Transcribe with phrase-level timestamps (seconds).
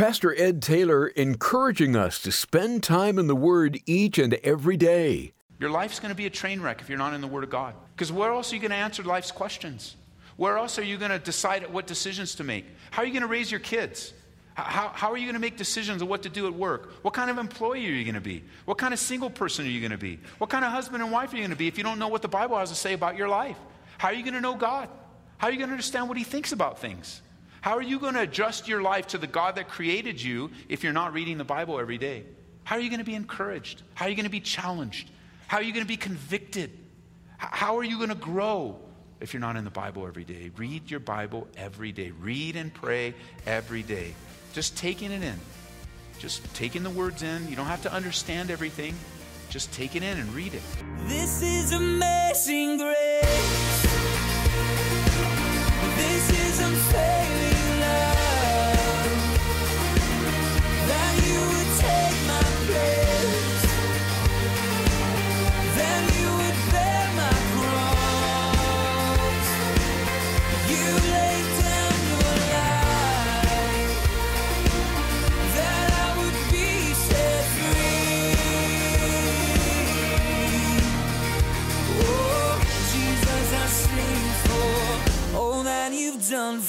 [0.00, 5.34] Pastor Ed Taylor encouraging us to spend time in the Word each and every day.
[5.58, 7.50] Your life's going to be a train wreck if you're not in the Word of
[7.50, 7.74] God.
[7.94, 9.96] Because where else are you going to answer life's questions?
[10.38, 12.64] Where else are you going to decide what decisions to make?
[12.90, 14.14] How are you going to raise your kids?
[14.54, 17.04] How, how are you going to make decisions of what to do at work?
[17.04, 18.42] What kind of employee are you going to be?
[18.64, 20.18] What kind of single person are you going to be?
[20.38, 22.08] What kind of husband and wife are you going to be if you don't know
[22.08, 23.58] what the Bible has to say about your life?
[23.98, 24.88] How are you going to know God?
[25.36, 27.20] How are you going to understand what He thinks about things?
[27.60, 30.82] How are you going to adjust your life to the God that created you if
[30.82, 32.24] you're not reading the Bible every day?
[32.64, 33.82] How are you going to be encouraged?
[33.94, 35.10] How are you going to be challenged?
[35.46, 36.70] How are you going to be convicted?
[37.36, 38.78] How are you going to grow
[39.20, 40.50] if you're not in the Bible every day?
[40.56, 42.12] Read your Bible every day.
[42.12, 43.14] Read and pray
[43.46, 44.14] every day.
[44.52, 45.38] Just taking it in.
[46.18, 47.48] Just taking the words in.
[47.48, 48.94] You don't have to understand everything.
[49.50, 50.62] Just take it in and read it.
[51.06, 53.86] This is amazing grace.
[55.96, 57.49] This is unfailing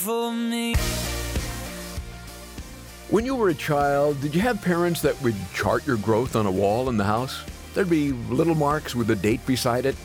[0.02, 0.74] for me.
[3.10, 6.48] When you were a child, did you have parents that would chart your growth on
[6.48, 7.44] a wall in the house?
[7.76, 9.96] There'd be little marks with a date beside it,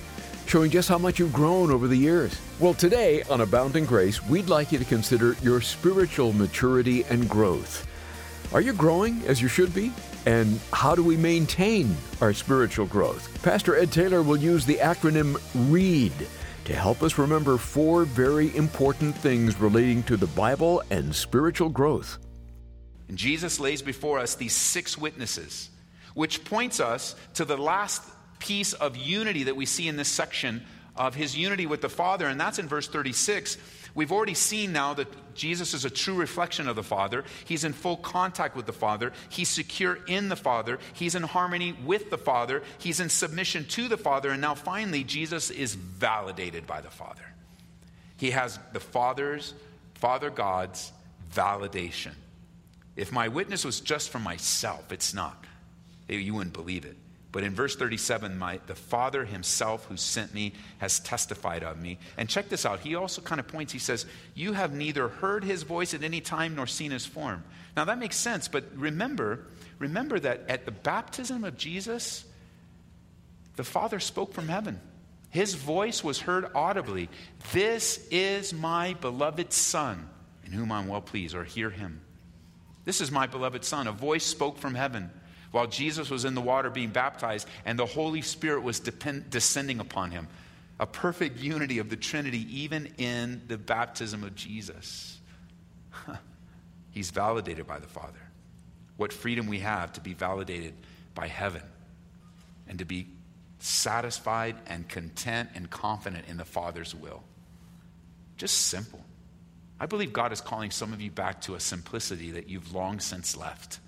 [0.47, 2.39] showing just how much you've grown over the years.
[2.61, 7.87] Well, today on Abounding Grace, we'd like you to consider your spiritual maturity and growth.
[8.53, 9.93] Are you growing as you should be?
[10.27, 13.43] And how do we maintain our spiritual growth?
[13.43, 16.13] Pastor Ed Taylor will use the acronym READ
[16.67, 22.19] to help us remember four very important things relating to the Bible and spiritual growth.
[23.09, 25.71] And Jesus lays before us these six witnesses,
[26.15, 28.03] which points us to the last
[28.41, 30.65] piece of unity that we see in this section
[30.97, 33.59] of his unity with the Father, and that's in verse 36.
[33.95, 37.25] We've already seen now that Jesus is a true reflection of the Father.
[37.45, 39.13] He's in full contact with the Father.
[39.29, 40.79] He's secure in the Father.
[40.95, 42.63] He's in harmony with the Father.
[42.79, 44.31] He's in submission to the Father.
[44.31, 47.23] And now finally, Jesus is validated by the Father.
[48.17, 49.55] He has the Father's,
[49.95, 50.93] Father God's
[51.33, 52.13] validation.
[52.97, 55.45] If my witness was just for myself, it's not.
[56.09, 56.97] You wouldn't believe it.
[57.37, 61.99] But in verse 37, my, the Father himself who sent me has testified of me.
[62.17, 62.81] And check this out.
[62.81, 66.23] He also kind of points, he says, You have neither heard his voice at any
[66.23, 67.45] time nor seen his form.
[67.77, 69.49] Now that makes sense, but remember,
[69.79, 72.25] remember that at the baptism of Jesus,
[73.57, 74.81] the Father spoke from heaven.
[75.29, 77.11] His voice was heard audibly.
[77.53, 80.09] This is my beloved Son,
[80.47, 82.01] in whom I'm well pleased, or hear him.
[82.87, 83.87] This is my beloved Son.
[83.87, 85.11] A voice spoke from heaven
[85.57, 89.81] while Jesus was in the water being baptized, and the Holy Spirit was depend- descending
[89.81, 90.29] upon him.
[90.79, 95.19] A perfect unity of the Trinity, even in the baptism of Jesus.
[96.91, 98.19] He's validated by the Father.
[98.99, 100.75] What freedom we have to be validated
[101.15, 101.63] by heaven
[102.69, 103.07] and to be
[103.59, 107.23] satisfied and content and confident in the Father's will.
[108.37, 109.03] Just simple.
[109.81, 113.01] I believe God is calling some of you back to a simplicity that you've long
[113.01, 113.79] since left.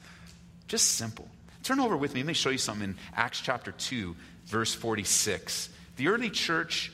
[0.66, 1.28] Just simple.
[1.62, 2.20] Turn over with me.
[2.20, 4.14] Let me show you something in Acts chapter 2,
[4.46, 5.68] verse 46.
[5.96, 6.92] The early church,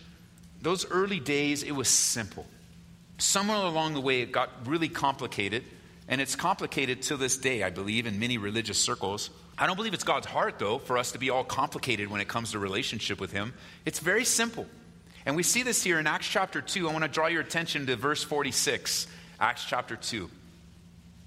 [0.63, 2.47] those early days, it was simple.
[3.19, 5.65] Somewhere along the way, it got really complicated,
[6.09, 9.31] and it's complicated to this day, I believe, in many religious circles.
[9.57, 12.29] I don't believe it's God's heart, though, for us to be all complicated when it
[12.29, 13.55] comes to relationship with Him.
[13.85, 14.67] It's very simple.
[15.27, 16.89] And we see this here in Acts chapter 2.
[16.89, 19.07] I want to draw your attention to verse 46,
[19.39, 20.31] Acts chapter 2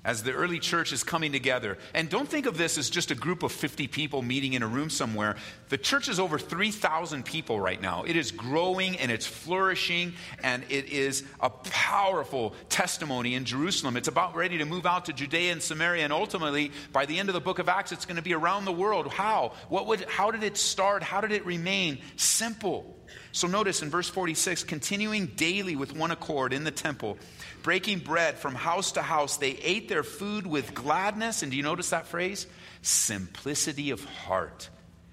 [0.08, 1.78] as the early church is coming together.
[1.94, 4.68] And don't think of this as just a group of 50 people meeting in a
[4.68, 5.36] room somewhere.
[5.68, 8.06] The church is over 3,000 people right now.
[8.06, 13.98] It is growing and it's flourishing, and it is a powerful testimony in Jerusalem.
[13.98, 17.28] It's about ready to move out to Judea and Samaria, and ultimately, by the end
[17.28, 19.12] of the book of Acts, it's going to be around the world.
[19.12, 19.52] How?
[19.68, 21.04] What would, how did it start?
[21.04, 22.00] How did it remain?
[22.16, 22.96] Simple.
[23.38, 27.20] So notice in verse 46 continuing daily with one accord in the temple,
[27.62, 31.44] breaking bread from house to house, they ate their food with gladness.
[31.44, 32.48] And do you notice that phrase?
[32.82, 34.72] Simplicity of heart.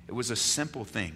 [0.08, 1.14] It was a simple thing.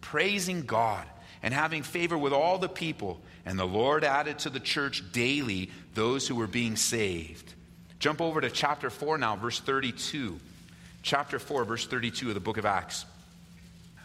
[0.00, 1.08] Praising God
[1.42, 3.20] and having favor with all the people.
[3.44, 7.52] And the Lord added to the church daily those who were being saved.
[7.98, 10.38] Jump over to chapter 4 now, verse 32.
[11.02, 13.06] Chapter 4, verse 32 of the book of Acts.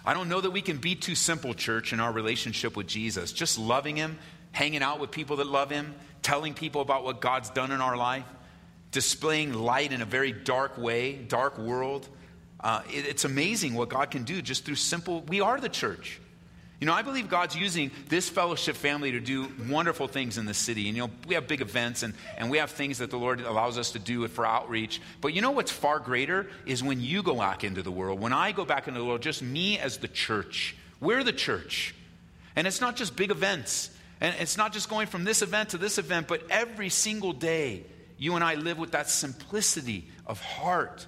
[0.10, 3.32] I don't know that we can be too simple, church, in our relationship with Jesus.
[3.32, 4.18] Just loving Him,
[4.52, 7.96] hanging out with people that love Him, telling people about what God's done in our
[7.96, 8.26] life.
[8.92, 12.08] displaying light in a very dark way, dark world.
[12.60, 15.22] Uh, it, it's amazing what God can do just through simple.
[15.22, 16.20] We are the church.
[16.80, 20.54] You know, I believe God's using this fellowship family to do wonderful things in the
[20.54, 20.88] city.
[20.88, 23.42] And, you know, we have big events and, and we have things that the Lord
[23.42, 25.02] allows us to do for outreach.
[25.20, 28.22] But you know what's far greater is when you go back into the world.
[28.22, 30.76] When I go back into the world, just me as the church.
[31.02, 31.94] We're the church.
[32.56, 33.90] And it's not just big events.
[34.22, 37.84] And it's not just going from this event to this event, but every single day,
[38.18, 41.08] you and I live with that simplicity of heart,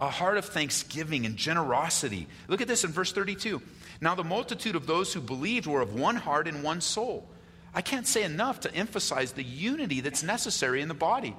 [0.00, 2.26] a heart of thanksgiving and generosity.
[2.48, 3.62] Look at this in verse 32.
[4.02, 7.28] Now, the multitude of those who believed were of one heart and one soul.
[7.72, 11.36] I can't say enough to emphasize the unity that's necessary in the body.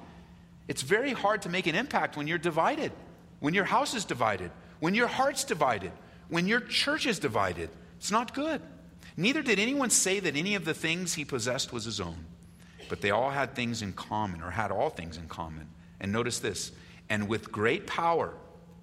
[0.66, 2.90] It's very hard to make an impact when you're divided,
[3.38, 4.50] when your house is divided,
[4.80, 5.92] when your heart's divided,
[6.30, 7.68] when your church is divided.
[7.98, 8.62] It's not good.
[9.14, 12.24] Neither did anyone say that any of the things he possessed was his own,
[12.88, 15.68] but they all had things in common, or had all things in common.
[16.00, 16.72] And notice this
[17.10, 18.32] and with great power,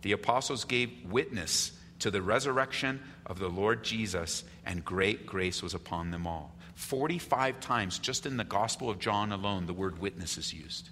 [0.04, 5.74] the apostles gave witness to the resurrection of the Lord Jesus, and great grace was
[5.74, 6.56] upon them all.
[6.76, 10.90] 45 times, just in the Gospel of John alone, the word witness is used.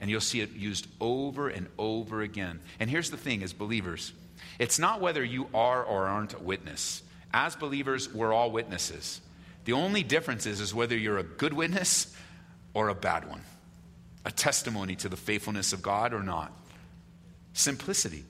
[0.00, 2.60] And you'll see it used over and over again.
[2.78, 4.12] And here's the thing as believers
[4.58, 7.02] it's not whether you are or aren't a witness.
[7.34, 9.20] As believers, we're all witnesses.
[9.64, 12.16] The only difference is, is whether you're a good witness
[12.72, 13.42] or a bad one,
[14.24, 16.52] a testimony to the faithfulness of God or not.
[17.52, 18.24] Simplicity.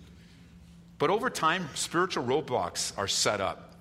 [0.98, 3.74] But over time, spiritual roadblocks are set up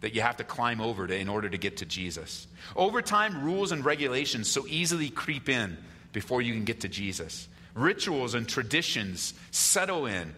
[0.00, 2.46] that you have to climb over to, in order to get to Jesus.
[2.74, 5.78] Over time, rules and regulations so easily creep in
[6.12, 7.48] before you can get to Jesus.
[7.74, 10.34] Rituals and traditions settle in,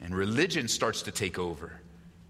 [0.00, 1.80] and religion starts to take over.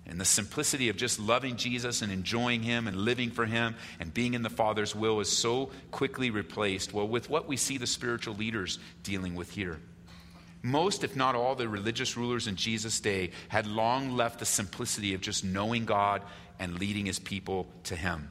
[0.07, 4.13] And the simplicity of just loving Jesus and enjoying Him and living for Him and
[4.15, 7.87] being in the Father's will is so quickly replaced, well, with what we see the
[7.87, 9.81] spiritual leaders dealing with here.
[10.63, 15.15] Most, if not all, the religious rulers in Jesus' day had long left the simplicity
[15.15, 16.23] of just knowing God
[16.59, 18.31] and leading His people to Him.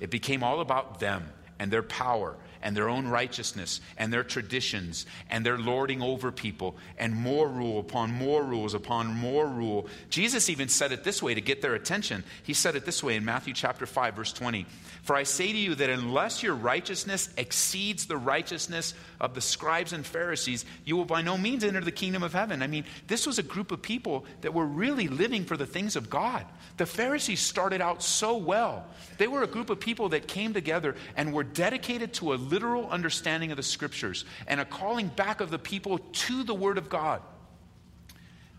[0.00, 1.28] It became all about them
[1.58, 6.76] and their power and their own righteousness and their traditions and their lording over people
[6.98, 9.86] and more rule upon more rules upon more rule.
[10.10, 12.24] Jesus even said it this way to get their attention.
[12.42, 14.66] He said it this way in Matthew chapter 5 verse 20.
[15.02, 19.92] For I say to you that unless your righteousness exceeds the righteousness of the scribes
[19.92, 22.62] and Pharisees, you will by no means enter the kingdom of heaven.
[22.62, 25.96] I mean, this was a group of people that were really living for the things
[25.96, 26.44] of God.
[26.76, 28.84] The Pharisees started out so well.
[29.18, 32.88] They were a group of people that came together and were dedicated to a literal
[32.88, 36.88] understanding of the scriptures and a calling back of the people to the Word of
[36.88, 37.22] God.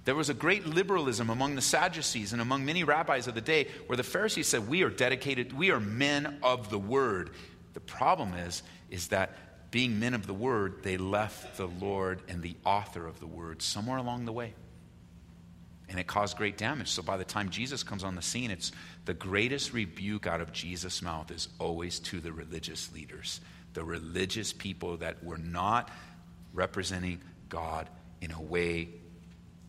[0.05, 3.67] There was a great liberalism among the Sadducees and among many rabbis of the day
[3.87, 7.31] where the Pharisees said, We are dedicated, we are men of the Word.
[7.73, 9.31] The problem is, is that
[9.69, 13.61] being men of the Word, they left the Lord and the author of the Word
[13.61, 14.53] somewhere along the way.
[15.89, 16.89] And it caused great damage.
[16.89, 18.71] So by the time Jesus comes on the scene, it's
[19.05, 23.39] the greatest rebuke out of Jesus' mouth is always to the religious leaders,
[23.77, 25.91] the religious people that were not
[26.51, 27.87] representing God
[28.21, 28.89] in a way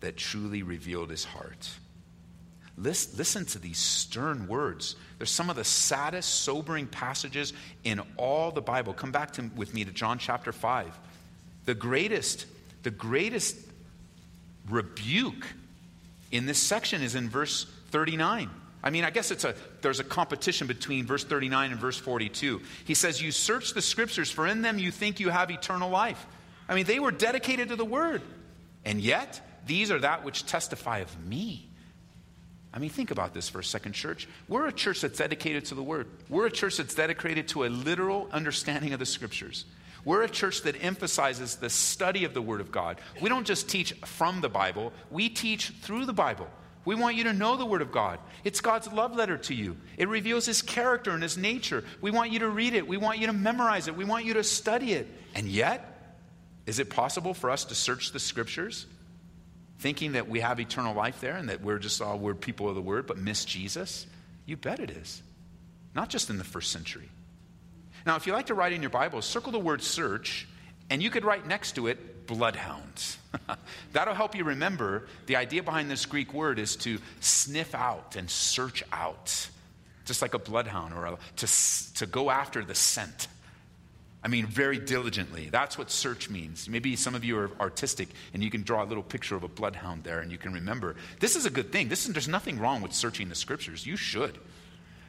[0.00, 1.68] that truly revealed his heart.
[2.78, 4.96] Listen, to these stern words.
[5.18, 7.52] They're some of the saddest, sobering passages
[7.84, 8.94] in all the Bible.
[8.94, 10.98] Come back to, with me to John chapter 5.
[11.66, 12.46] The greatest,
[12.84, 13.58] the greatest
[14.70, 15.46] rebuke
[16.32, 18.48] in this section is in verse 39.
[18.82, 22.60] I mean, I guess it's a there's a competition between verse 39 and verse 42.
[22.84, 26.24] He says, "You search the scriptures, for in them you think you have eternal life."
[26.68, 28.22] I mean, they were dedicated to the word.
[28.84, 31.68] And yet, these are that which testify of me.
[32.72, 34.28] I mean, think about this for a second, church.
[34.46, 36.06] We're a church that's dedicated to the Word.
[36.28, 39.64] We're a church that's dedicated to a literal understanding of the Scriptures.
[40.04, 43.00] We're a church that emphasizes the study of the Word of God.
[43.20, 46.48] We don't just teach from the Bible, we teach through the Bible.
[46.88, 48.18] We want you to know the Word of God.
[48.44, 49.76] It's God's love letter to you.
[49.98, 51.84] It reveals His character and His nature.
[52.00, 52.88] We want you to read it.
[52.88, 53.94] We want you to memorize it.
[53.94, 55.06] We want you to study it.
[55.34, 56.16] And yet,
[56.64, 58.86] is it possible for us to search the Scriptures
[59.80, 62.74] thinking that we have eternal life there and that we're just all we're people of
[62.74, 64.06] the Word, but miss Jesus?
[64.46, 65.22] You bet it is.
[65.94, 67.10] Not just in the first century.
[68.06, 70.48] Now, if you like to write in your Bible, circle the word search,
[70.88, 73.18] and you could write next to it bloodhounds.
[73.92, 78.30] That'll help you remember the idea behind this Greek word is to sniff out and
[78.30, 79.48] search out,
[80.04, 83.26] just like a bloodhound or a, to, to go after the scent.
[84.22, 85.48] I mean, very diligently.
[85.50, 86.68] That's what search means.
[86.68, 89.48] Maybe some of you are artistic and you can draw a little picture of a
[89.48, 90.96] bloodhound there and you can remember.
[91.20, 91.88] This is a good thing.
[91.88, 93.86] This is, there's nothing wrong with searching the scriptures.
[93.86, 94.38] You should.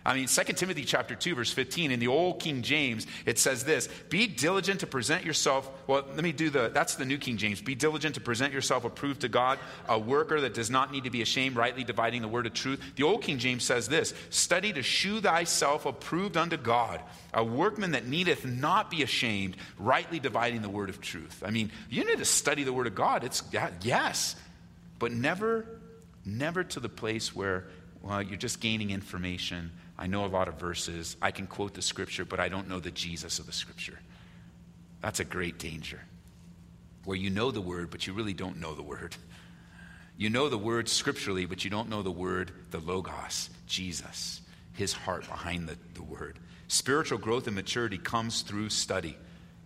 [0.05, 3.65] I mean, 2 Timothy chapter 2, verse 15, in the old King James, it says
[3.65, 5.69] this Be diligent to present yourself.
[5.87, 7.61] Well, let me do the, that's the new King James.
[7.61, 11.09] Be diligent to present yourself approved to God, a worker that does not need to
[11.09, 12.81] be ashamed, rightly dividing the word of truth.
[12.95, 17.01] The old King James says this Study to shew thyself approved unto God,
[17.33, 21.43] a workman that needeth not be ashamed, rightly dividing the word of truth.
[21.45, 23.25] I mean, you need to study the word of God.
[23.25, 23.43] It's,
[23.81, 24.37] yes,
[24.97, 25.65] but never,
[26.25, 27.65] never to the place where,
[28.01, 31.17] well, you're just gaining information I know a lot of verses.
[31.21, 33.99] I can quote the scripture, but I don't know the Jesus of the scripture.
[35.01, 35.99] That's a great danger.
[37.03, 39.15] Where you know the word, but you really don't know the word.
[40.17, 44.41] You know the word scripturally, but you don't know the word, the Logos, Jesus,
[44.73, 46.39] his heart behind the, the word.
[46.67, 49.15] Spiritual growth and maturity comes through study,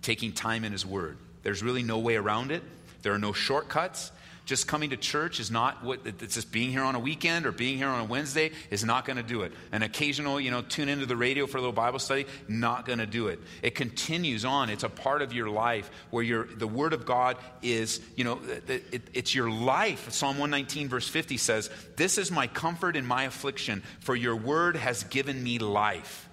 [0.03, 1.17] taking time in his word.
[1.41, 2.61] There's really no way around it,
[3.01, 4.11] there are no shortcuts.
[4.45, 7.53] Just coming to church is not what, it's just being here on a weekend or
[7.53, 9.53] being here on a Wednesday is not going to do it.
[9.71, 12.99] An occasional, you know, tune into the radio for a little Bible study, not going
[12.99, 13.39] to do it.
[13.61, 14.69] It continues on.
[14.69, 18.41] It's a part of your life where you the Word of God is, you know,
[18.67, 20.11] it, it, it's your life.
[20.11, 24.75] Psalm 119, verse 50 says, This is my comfort in my affliction, for your Word
[24.75, 26.27] has given me life.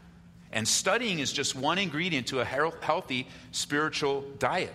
[0.51, 4.73] And studying is just one ingredient to a healthy spiritual diet.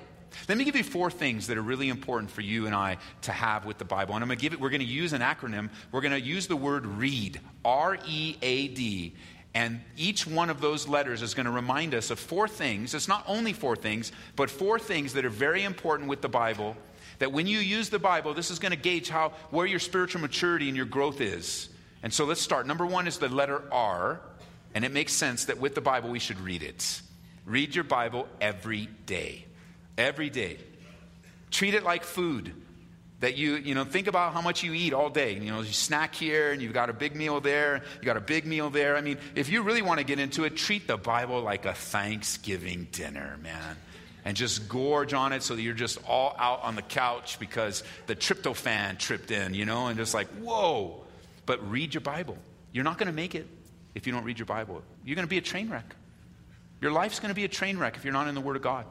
[0.48, 3.32] Let me give you four things that are really important for you and I to
[3.32, 4.16] have with the Bible.
[4.16, 5.70] And I'm going to give it, we're going to use an acronym.
[5.92, 9.16] We're going to use the word read, R E A D.
[9.54, 12.94] And each one of those letters is going to remind us of four things.
[12.94, 16.76] It's not only four things, but four things that are very important with the Bible.
[17.20, 20.20] That when you use the Bible, this is going to gauge how where your spiritual
[20.20, 21.70] maturity and your growth is.
[22.04, 22.68] And so let's start.
[22.68, 24.20] Number one is the letter R,
[24.76, 27.02] and it makes sense that with the Bible we should read it.
[27.46, 29.46] Read your Bible every day
[29.98, 30.58] every day.
[31.52, 32.54] Treat it like food
[33.22, 35.34] that you, you know, think about how much you eat all day.
[35.34, 38.22] You know, you snack here and you've got a big meal there, you got a
[38.22, 38.98] big meal there.
[38.98, 41.74] I mean, if you really want to get into it, treat the Bible like a
[41.74, 43.78] Thanksgiving dinner, man.
[44.26, 47.84] And just gorge on it so that you're just all out on the couch because
[48.08, 51.04] the tryptophan tripped in, you know, and just like, whoa.
[51.46, 52.38] But read your Bible.
[52.72, 53.48] You're not going to make it
[53.94, 54.82] if you don't read your Bible.
[55.04, 55.96] You're going to be a train wreck.
[56.82, 58.64] Your life's going to be a train wreck if you're not in the Word of
[58.64, 58.86] God.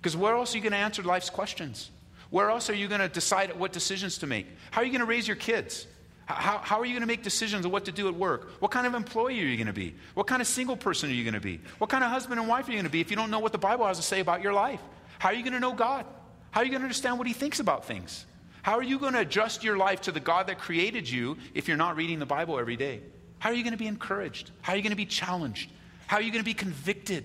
[0.00, 1.90] Because where else are you going to answer life's questions?
[2.30, 4.46] Where else are you going to decide what decisions to make?
[4.70, 5.86] How are you going to raise your kids?
[6.26, 8.60] How, how are you going to make decisions on what to do at work?
[8.60, 9.94] What kind of employee are you going to be?
[10.12, 11.58] What kind of single person are you going to be?
[11.78, 13.38] What kind of husband and wife are you going to be if you don't know
[13.38, 14.80] what the Bible has to say about your life?
[15.18, 16.04] How are you going to know God?
[16.50, 18.26] How are you going to understand what He thinks about things?
[18.60, 21.66] How are you going to adjust your life to the God that created you if
[21.66, 23.00] you're not reading the Bible every day?
[23.38, 24.50] How are you going to be encouraged?
[24.60, 25.70] How are you going to be challenged?
[26.06, 27.24] How are you going to be convicted?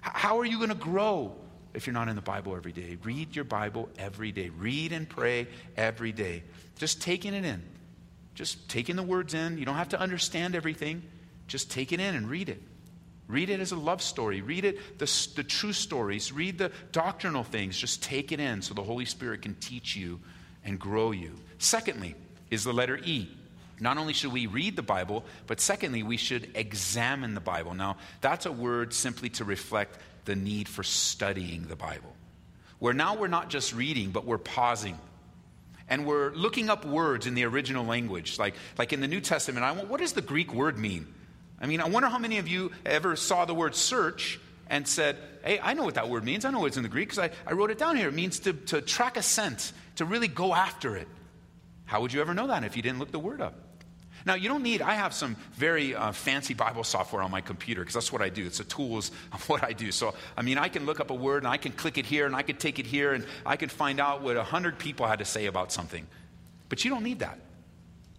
[0.00, 1.36] How are you going to grow?
[1.74, 2.98] If you're not in the Bible every day.
[3.02, 4.50] Read your Bible every day.
[4.50, 6.42] Read and pray every day.
[6.76, 7.62] Just taking it in.
[8.34, 9.58] Just taking the words in.
[9.58, 11.02] You don't have to understand everything.
[11.46, 12.62] Just take it in and read it.
[13.28, 14.40] Read it as a love story.
[14.42, 16.32] Read it, the, the true stories.
[16.32, 17.78] Read the doctrinal things.
[17.78, 20.20] Just take it in so the Holy Spirit can teach you
[20.64, 21.32] and grow you.
[21.58, 22.14] Secondly,
[22.50, 23.28] is the letter E.
[23.80, 27.74] Not only should we read the Bible, but secondly, we should examine the Bible.
[27.74, 32.14] Now, that's a word simply to reflect the need for studying the Bible.
[32.78, 34.98] Where now we're not just reading, but we're pausing.
[35.88, 38.38] And we're looking up words in the original language.
[38.38, 41.06] Like, like in the New Testament, I, what does the Greek word mean?
[41.60, 45.16] I mean, I wonder how many of you ever saw the word search and said,
[45.44, 46.44] Hey, I know what that word means.
[46.44, 48.08] I know what it's in the Greek because I, I wrote it down here.
[48.08, 51.08] It means to, to track a scent, to really go after it.
[51.84, 53.54] How would you ever know that if you didn't look the word up?
[54.24, 57.82] Now, you don't need, I have some very uh, fancy Bible software on my computer
[57.82, 58.46] because that's what I do.
[58.46, 59.90] It's the tools of what I do.
[59.92, 62.26] So, I mean, I can look up a word and I can click it here
[62.26, 65.18] and I can take it here and I can find out what 100 people had
[65.18, 66.06] to say about something.
[66.68, 67.38] But you don't need that.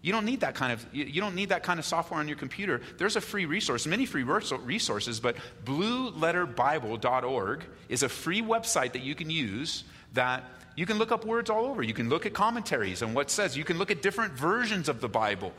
[0.00, 2.36] You don't need that kind of you don't need that kind of software on your
[2.36, 2.82] computer.
[2.98, 9.14] There's a free resource, many free resources, but blueletterbible.org is a free website that you
[9.14, 10.44] can use that
[10.76, 11.82] you can look up words all over.
[11.82, 13.56] You can look at commentaries and what says.
[13.56, 15.54] You can look at different versions of the Bible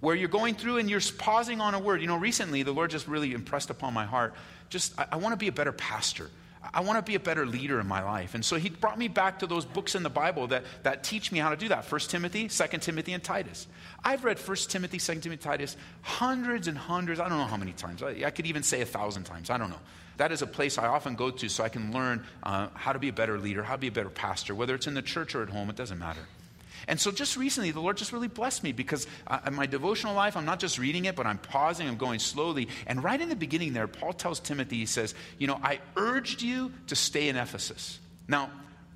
[0.00, 2.00] where you're going through and you're pausing on a word.
[2.00, 4.34] You know, recently the Lord just really impressed upon my heart
[4.70, 6.30] just, I, I want to be a better pastor.
[6.74, 8.34] I want to be a better leader in my life.
[8.34, 11.30] And so he brought me back to those books in the Bible that, that teach
[11.32, 13.66] me how to do that 1 Timothy, 2 Timothy, and Titus.
[14.04, 17.72] I've read 1 Timothy, 2 Timothy, Titus hundreds and hundreds, I don't know how many
[17.72, 18.02] times.
[18.02, 19.50] I, I could even say a thousand times.
[19.50, 19.80] I don't know.
[20.18, 22.98] That is a place I often go to so I can learn uh, how to
[22.98, 25.34] be a better leader, how to be a better pastor, whether it's in the church
[25.36, 26.26] or at home, it doesn't matter.
[26.88, 30.14] And so just recently, the Lord just really blessed me because uh, in my devotional
[30.14, 32.68] life, I'm not just reading it, but I'm pausing, I'm going slowly.
[32.86, 36.40] And right in the beginning there, Paul tells Timothy, he says, You know, I urged
[36.40, 38.00] you to stay in Ephesus.
[38.26, 38.50] Now,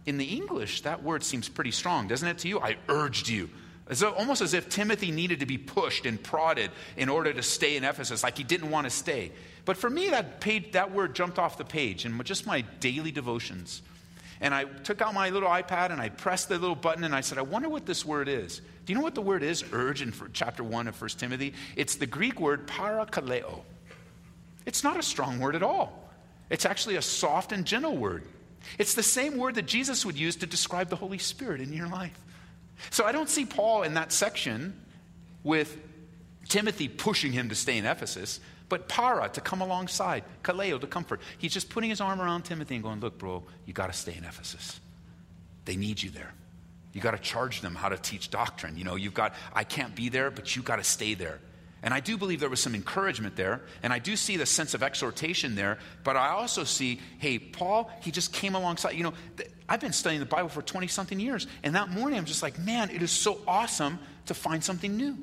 [0.07, 2.59] in the English, that word seems pretty strong, doesn't it to you?
[2.61, 3.51] I urged you.
[3.91, 7.77] It's almost as if Timothy needed to be pushed and prodded in order to stay
[7.77, 9.33] in Ephesus, like he didn't want to stay.
[9.67, 13.13] But for me, that, page, that word jumped off the page in just my daily
[13.13, 13.83] devotions.
[14.43, 17.21] And I took out my little iPad and I pressed the little button and I
[17.21, 18.61] said, I wonder what this word is.
[18.85, 21.55] Do you know what the word is, urge, in chapter 1 of 1 Timothy?
[21.77, 23.61] It's the Greek word parakaleo.
[24.67, 26.11] It's not a strong word at all.
[26.51, 28.25] It's actually a soft and gentle word.
[28.79, 31.89] It's the same word that Jesus would use to describe the Holy Spirit in your
[31.89, 32.19] life.
[32.91, 34.75] So I don't see Paul in that section
[35.45, 35.81] with
[36.49, 38.41] Timothy pushing him to stay in Ephesus,
[38.73, 41.21] but para to come alongside, kaleo to comfort.
[41.37, 44.14] He's just putting his arm around Timothy and going, Look, bro, you got to stay
[44.17, 44.81] in Ephesus.
[45.67, 46.33] They need you there.
[46.95, 48.79] You got to charge them how to teach doctrine.
[48.79, 51.38] You know, you've got, I can't be there, but you got to stay there.
[51.83, 54.73] And I do believe there was some encouragement there, and I do see the sense
[54.73, 58.95] of exhortation there, but I also see, hey, Paul, he just came alongside.
[58.95, 62.19] You know, th- I've been studying the Bible for 20 something years, and that morning
[62.19, 65.19] I'm just like, man, it is so awesome to find something new.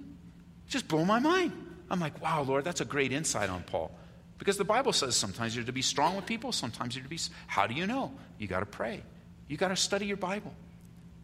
[0.67, 1.68] just blow my mind.
[1.89, 3.91] I'm like, wow, Lord, that's a great insight on Paul.
[4.37, 7.19] Because the Bible says sometimes you're to be strong with people, sometimes you're to be.
[7.47, 8.13] How do you know?
[8.37, 9.03] You got to pray.
[9.47, 10.53] You got to study your Bible.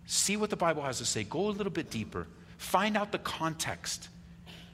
[0.05, 1.23] See what the Bible has to say.
[1.23, 2.27] Go a little bit deeper.
[2.57, 4.09] Find out the context.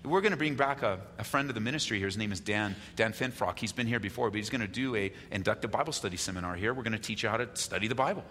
[0.03, 2.07] We're going to bring back a, a, friend of the ministry here.
[2.07, 3.59] His name is Dan, Dan Finfrock.
[3.59, 6.73] He's been here before, but he's going to do a inductive Bible study seminar here.
[6.73, 8.23] We're going to teach you how to study the Bible.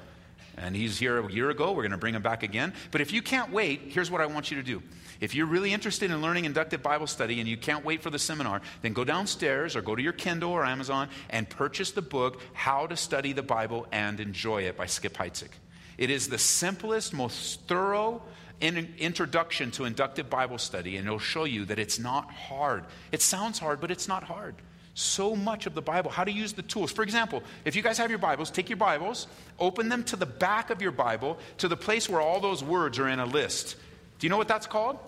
[0.56, 1.72] And he's here a year ago.
[1.72, 2.72] We're going to bring him back again.
[2.90, 4.82] But if you can't wait, here's what I want you to do.
[5.20, 8.18] If you're really interested in learning inductive Bible study and you can't wait for the
[8.18, 12.40] seminar, then go downstairs or go to your Kindle or Amazon and purchase the book,
[12.54, 15.50] How to Study the Bible and Enjoy It by Skip Heitzig.
[15.98, 18.22] It is the simplest, most thorough,
[18.60, 22.84] in introduction to inductive Bible study, and it'll show you that it's not hard.
[23.10, 24.54] It sounds hard, but it's not hard.
[25.00, 26.92] So much of the Bible, how to use the tools.
[26.92, 29.28] For example, if you guys have your Bibles, take your Bibles,
[29.58, 32.98] open them to the back of your Bible, to the place where all those words
[32.98, 33.76] are in a list.
[34.18, 34.98] Do you know what that's called?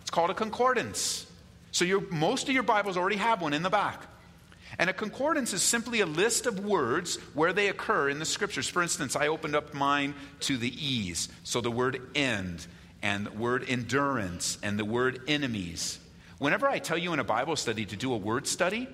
[0.00, 1.24] It's called a concordance.
[1.70, 4.02] So most of your Bibles already have one in the back.
[4.76, 8.68] And a concordance is simply a list of words where they occur in the scriptures.
[8.68, 11.28] For instance, I opened up mine to the E's.
[11.44, 12.66] So the word end
[13.02, 16.00] and the word endurance and the word enemies.
[16.38, 18.88] Whenever I tell you in a Bible study to do a word study,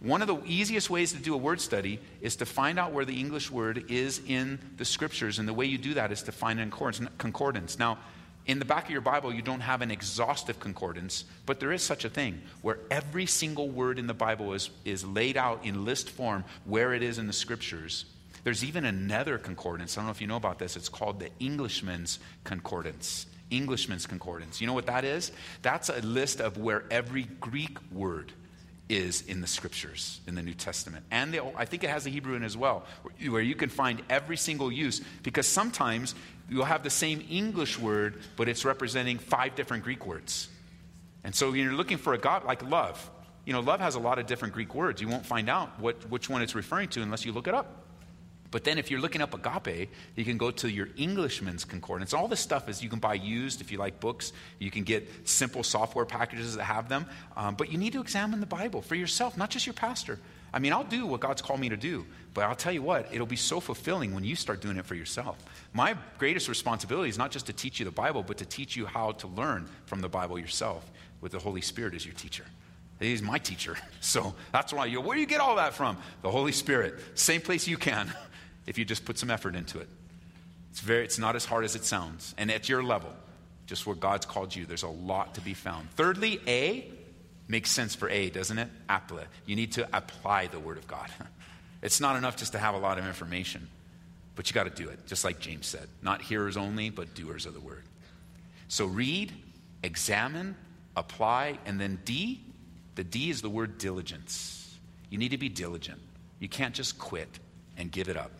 [0.00, 3.04] one of the easiest ways to do a word study is to find out where
[3.04, 5.40] the English word is in the scriptures.
[5.40, 6.70] And the way you do that is to find an
[7.18, 7.78] concordance.
[7.78, 7.98] Now,
[8.46, 11.82] in the back of your Bible, you don't have an exhaustive concordance, but there is
[11.82, 15.84] such a thing where every single word in the Bible is, is laid out in
[15.84, 18.06] list form where it is in the scriptures.
[18.44, 19.98] There's even another concordance.
[19.98, 20.76] I don't know if you know about this.
[20.76, 23.26] It's called the Englishman's Concordance.
[23.50, 24.60] Englishman's Concordance.
[24.60, 25.32] You know what that is?
[25.60, 28.32] That's a list of where every Greek word
[28.88, 31.04] is in the scriptures in the New Testament.
[31.10, 32.84] And the, I think it has the Hebrew in as well,
[33.28, 36.14] where you can find every single use because sometimes
[36.48, 40.48] you'll have the same English word, but it's representing five different Greek words.
[41.24, 43.10] And so when you're looking for a God like love.
[43.44, 45.00] You know, love has a lot of different Greek words.
[45.00, 47.84] You won't find out what, which one it's referring to unless you look it up.
[48.50, 52.14] But then if you're looking up agape, you can go to your Englishman's concordance.
[52.14, 54.32] All this stuff is you can buy used if you like books.
[54.58, 57.06] You can get simple software packages that have them.
[57.36, 60.18] Um, but you need to examine the Bible for yourself, not just your pastor.
[60.52, 63.08] I mean, I'll do what God's called me to do, but I'll tell you what,
[63.12, 65.36] it'll be so fulfilling when you start doing it for yourself.
[65.74, 68.86] My greatest responsibility is not just to teach you the Bible, but to teach you
[68.86, 72.44] how to learn from the Bible yourself with the Holy Spirit as your teacher.
[72.98, 73.76] He's my teacher.
[74.00, 75.98] So that's why you, where do you get all that from?
[76.22, 76.94] The Holy Spirit.
[77.14, 78.10] Same place you can
[78.68, 79.88] if you just put some effort into it.
[80.70, 82.34] It's, very, it's not as hard as it sounds.
[82.38, 83.12] And at your level,
[83.66, 85.90] just where God's called you, there's a lot to be found.
[85.92, 86.88] Thirdly, A,
[87.48, 88.68] Makes sense for A, doesn't it?
[88.90, 89.24] Apply.
[89.46, 91.08] You need to apply the Word of God.
[91.80, 93.68] It's not enough just to have a lot of information,
[94.34, 95.86] but you got to do it, just like James said.
[96.02, 97.84] Not hearers only, but doers of the Word.
[98.66, 99.32] So read,
[99.84, 100.56] examine,
[100.96, 102.40] apply, and then D,
[102.96, 104.76] the D is the word diligence.
[105.08, 106.00] You need to be diligent.
[106.40, 107.28] You can't just quit
[107.76, 108.32] and give it up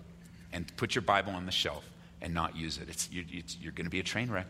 [0.52, 1.88] and put your Bible on the shelf
[2.20, 2.88] and not use it.
[2.88, 3.24] It's, you,
[3.60, 4.46] you're going to be a train wreck.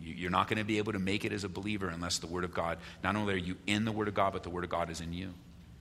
[0.00, 2.44] You're not going to be able to make it as a believer unless the Word
[2.44, 4.70] of God, not only are you in the Word of God, but the Word of
[4.70, 5.32] God is in you.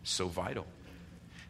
[0.03, 0.65] So vital.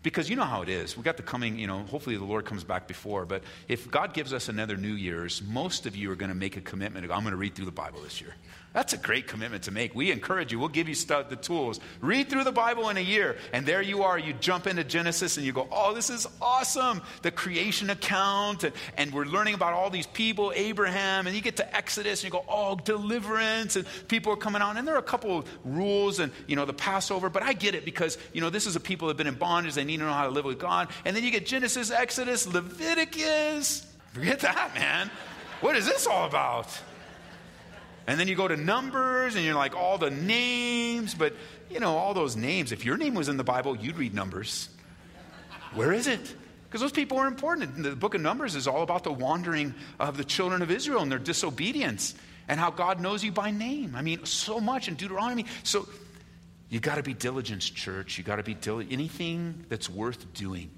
[0.04, 0.96] Because you know how it is.
[0.96, 4.14] We got the coming, you know, hopefully the Lord comes back before, but if God
[4.14, 7.06] gives us another New Year's, most of you are going to make a commitment.
[7.06, 8.36] I'm going to read through the Bible this year.
[8.76, 9.96] That's a great commitment to make.
[9.96, 10.60] We encourage you.
[10.60, 11.80] We'll give you the tools.
[12.02, 14.20] Read through the Bible in a year, and there you are.
[14.20, 17.02] You jump into Genesis and you go, oh, this is awesome.
[17.22, 21.56] The creation account, and, and we're learning about all these people, Abraham, and you get
[21.56, 24.76] to Exodus and you go, oh, deliverance, and people are coming on.
[24.76, 27.76] And there are a couple of rules and, you know, the Passover, but I get
[27.76, 29.76] it because, you know, this is a people that have been in bondage.
[29.76, 30.90] They need to know how to live with God.
[31.06, 33.88] And then you get Genesis, Exodus, Leviticus.
[34.12, 35.10] Forget that, man.
[35.62, 36.78] What is this all about?
[38.08, 41.34] And then you go to Numbers and you're like, all the names, but
[41.70, 42.72] you know, all those names.
[42.72, 44.70] If your name was in the Bible, you'd read Numbers.
[45.74, 46.36] Where is it?
[46.66, 47.82] Because those people are important.
[47.82, 51.12] The book of Numbers is all about the wandering of the children of Israel and
[51.12, 52.14] their disobedience
[52.48, 53.96] and how God knows you by name.
[53.96, 55.46] I mean, so much in Deuteronomy.
[55.64, 55.88] So
[56.70, 58.18] you got to be diligent, church.
[58.18, 58.94] You got to be diligent.
[58.94, 60.70] Anything that's worth doing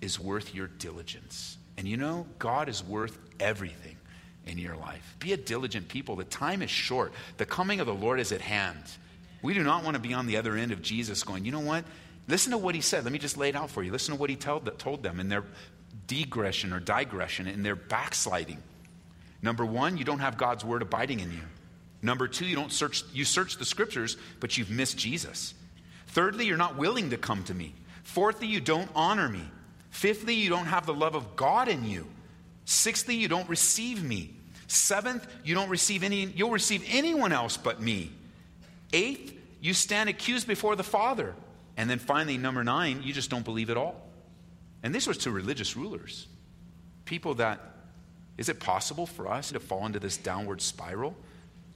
[0.00, 1.58] is worth your diligence.
[1.76, 3.95] And you know, God is worth everything
[4.46, 5.16] in your life.
[5.18, 6.16] Be a diligent people.
[6.16, 8.82] The time is short, the coming of the Lord is at hand.
[9.42, 11.60] We do not want to be on the other end of Jesus going, you know
[11.60, 11.84] what?
[12.28, 13.04] Listen to what he said.
[13.04, 13.92] Let me just lay it out for you.
[13.92, 15.44] Listen to what he told, told them in their
[16.06, 18.62] digression or digression, in their backsliding.
[19.42, 21.42] Number one, you don't have God's word abiding in you.
[22.02, 25.54] Number two, you don't search, you search the scriptures, but you've missed Jesus.
[26.08, 27.74] Thirdly, you're not willing to come to me.
[28.02, 29.44] Fourthly, you don't honor me.
[29.90, 32.06] Fifthly, you don't have the love of God in you.
[32.66, 34.34] Sixthly, you don't receive me.
[34.66, 38.10] Seventh, you don't receive any, you'll receive anyone else but me.
[38.92, 41.34] Eighth, you stand accused before the Father.
[41.76, 44.02] And then finally, number nine, you just don't believe at all.
[44.82, 46.26] And this was to religious rulers.
[47.04, 47.60] People that,
[48.36, 51.16] is it possible for us to fall into this downward spiral?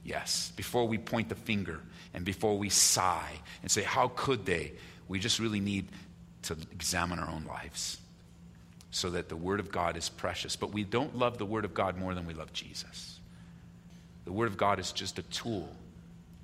[0.03, 0.51] Yes.
[0.57, 1.79] Before we point the finger
[2.13, 4.73] and before we sigh and say, how could they?
[5.07, 5.87] We just really need
[6.43, 7.97] to examine our own lives
[8.91, 10.55] so that the Word of God is precious.
[10.55, 13.19] But we don't love the Word of God more than we love Jesus.
[14.25, 15.69] The Word of God is just a tool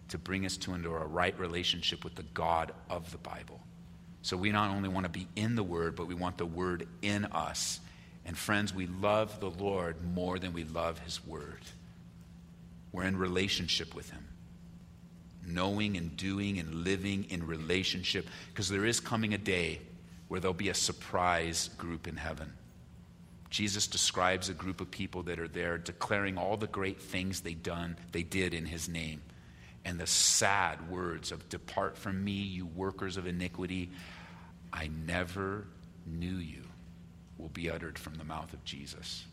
[0.07, 3.59] to bring us to into a right relationship with the God of the Bible.
[4.21, 6.87] So we not only want to be in the Word, but we want the Word
[7.01, 7.81] in us.
[8.25, 11.61] And friends, we love the Lord more than we love His Word.
[12.93, 14.25] We're in relationship with Him,
[15.45, 19.81] knowing and doing and living in relationship, because there is coming a day
[20.27, 22.53] where there'll be a surprise group in heaven.
[23.49, 27.53] Jesus describes a group of people that are there declaring all the great things they
[27.53, 29.21] done, they did in his name
[29.87, 33.89] and the sad words of, Depart from me, you workers of iniquity.
[34.73, 35.65] I never
[36.05, 36.63] knew you,
[37.37, 39.25] will be uttered from the mouth of Jesus.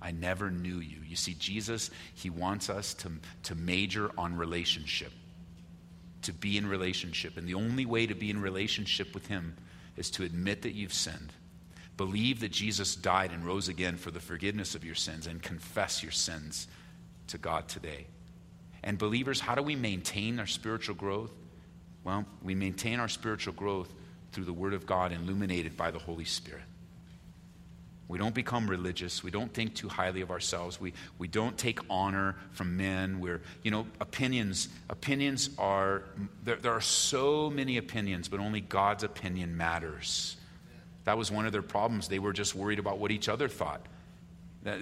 [0.00, 0.96] I never knew you.
[1.06, 5.12] You see, Jesus, he wants us to, to major on relationship,
[6.22, 7.36] to be in relationship.
[7.36, 9.54] And the only way to be in relationship with him
[9.98, 11.32] is to admit that you've sinned.
[11.96, 16.02] Believe that Jesus died and rose again for the forgiveness of your sins and confess
[16.02, 16.68] your sins
[17.26, 18.06] to God today.
[18.84, 21.32] And believers, how do we maintain our spiritual growth?
[22.04, 23.92] Well, we maintain our spiritual growth
[24.32, 26.62] through the Word of God illuminated by the Holy Spirit.
[28.08, 29.22] We don't become religious.
[29.22, 30.80] We don't think too highly of ourselves.
[30.80, 33.20] We, we don't take honor from men.
[33.20, 36.04] We're, you know, opinions, opinions are,
[36.42, 40.36] there, there are so many opinions, but only God's opinion matters.
[41.04, 42.08] That was one of their problems.
[42.08, 43.82] They were just worried about what each other thought.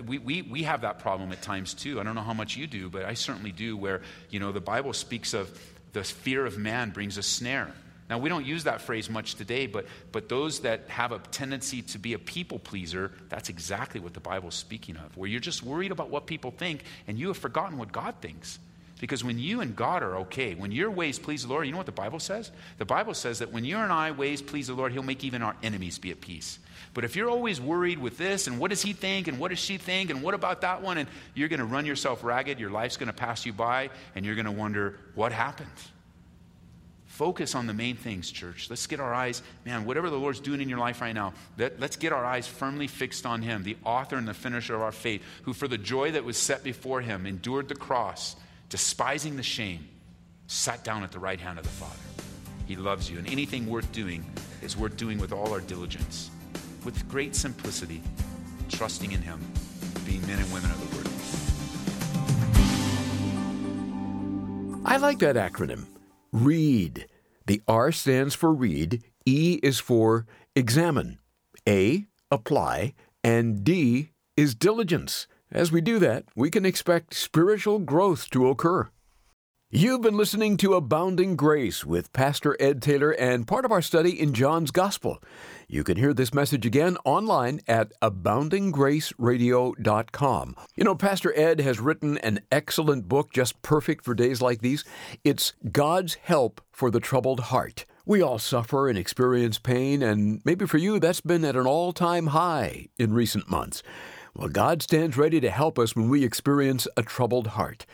[0.07, 2.01] We, we, we have that problem at times too.
[2.01, 4.61] I don't know how much you do, but I certainly do, where, you know, the
[4.61, 5.51] Bible speaks of
[5.93, 7.73] the fear of man brings a snare.
[8.09, 11.83] Now, we don't use that phrase much today, but, but those that have a tendency
[11.83, 15.63] to be a people pleaser, that's exactly what the Bible's speaking of, where you're just
[15.63, 18.61] worried about what people think and you have forgotten what God thinks.
[18.99, 21.79] Because when you and God are okay, when your ways please the Lord, you know
[21.79, 22.51] what the Bible says?
[22.79, 25.43] The Bible says that when you and I ways please the Lord, He'll make even
[25.43, 26.59] our enemies be at peace.
[26.95, 29.59] But if you're always worried with this and what does he think and what does
[29.59, 32.71] she think and what about that one, and you're going to run yourself ragged, your
[32.71, 35.69] life's going to pass you by, and you're going to wonder, what happened?
[37.17, 38.69] Focus on the main things, church.
[38.69, 41.83] Let's get our eyes, man, whatever the Lord's doing in your life right now, let,
[41.83, 44.93] us get our eyes firmly fixed on Him, the author and the finisher of our
[44.93, 48.37] faith, who for the joy that was set before Him endured the cross,
[48.69, 49.89] despising the shame,
[50.47, 51.97] sat down at the right hand of the Father.
[52.67, 54.23] He loves you, and anything worth doing
[54.61, 56.31] is worth doing with all our diligence
[56.85, 58.03] with great simplicity,
[58.69, 59.41] trusting in Him,
[60.05, 61.07] being men and women of the Word.
[64.85, 65.87] I like that acronym
[66.33, 67.07] READ.
[67.47, 71.19] The R stands for read, E is for examine,
[71.69, 75.27] A, apply, and D is diligence.
[75.51, 78.89] As we do that, we can expect spiritual growth to occur.
[79.79, 84.19] You've been listening to Abounding Grace with Pastor Ed Taylor and part of our study
[84.19, 85.23] in John's Gospel.
[85.69, 90.57] You can hear this message again online at aboundinggraceradio.com.
[90.77, 94.83] You know, Pastor Ed has written an excellent book just perfect for days like these.
[95.25, 97.85] It's God's Help for the Troubled Heart.
[98.07, 101.93] We all suffer and experience pain, and maybe for you that's been at an all
[101.93, 103.83] time high in recent months.
[104.35, 107.85] Well, God stands ready to help us when we experience a troubled heart.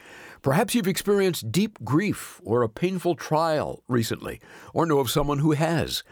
[0.43, 4.41] Perhaps you've experienced deep grief or a painful trial recently,
[4.75, 6.03] or know of someone who has.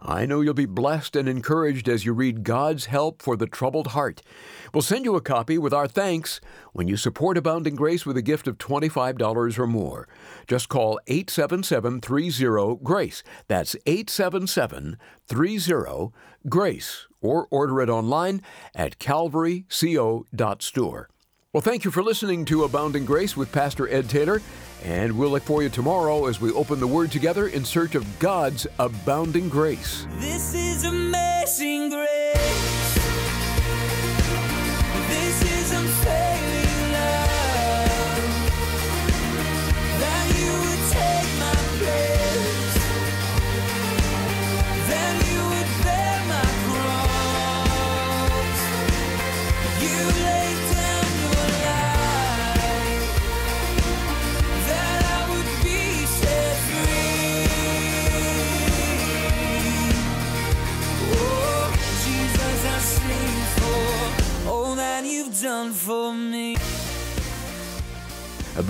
[0.00, 3.88] I know you'll be blessed and encouraged as you read God's Help for the Troubled
[3.88, 4.22] Heart.
[4.72, 6.40] We'll send you a copy with our thanks
[6.72, 10.06] when you support Abounding Grace with a gift of $25 or more.
[10.46, 13.24] Just call 877 30 GRACE.
[13.48, 16.12] That's 877 30
[16.48, 18.42] GRACE or order it online
[18.76, 21.08] at calvaryco.store.
[21.54, 24.40] Well, thank you for listening to Abounding Grace with Pastor Ed Taylor,
[24.82, 28.06] and we'll look for you tomorrow as we open the Word together in search of
[28.18, 30.06] God's abounding grace.
[30.12, 33.01] This is amazing grace.